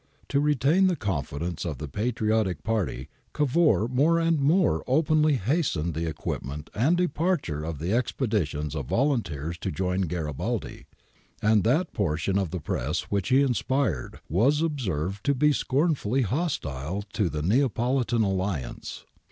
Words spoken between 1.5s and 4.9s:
of the patriotic party Cavour more and more